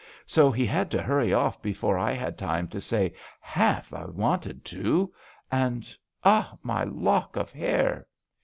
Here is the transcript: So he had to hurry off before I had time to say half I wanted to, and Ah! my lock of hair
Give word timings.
So 0.25 0.49
he 0.49 0.65
had 0.65 0.89
to 0.89 1.01
hurry 1.03 1.31
off 1.31 1.61
before 1.61 1.95
I 1.95 2.13
had 2.13 2.35
time 2.35 2.67
to 2.69 2.81
say 2.81 3.13
half 3.39 3.93
I 3.93 4.05
wanted 4.05 4.65
to, 4.65 5.13
and 5.51 5.95
Ah! 6.23 6.57
my 6.63 6.85
lock 6.85 7.35
of 7.35 7.51
hair 7.51 8.07